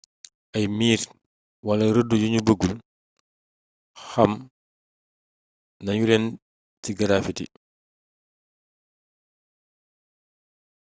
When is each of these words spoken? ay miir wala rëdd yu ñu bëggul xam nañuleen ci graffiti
ay 0.55 0.65
miir 0.77 1.01
wala 1.65 1.85
rëdd 1.95 2.11
yu 2.21 2.27
ñu 2.33 2.39
bëggul 2.47 2.73
xam 4.09 4.31
nañuleen 5.85 6.25
ci 6.81 6.91
graffiti 6.99 7.45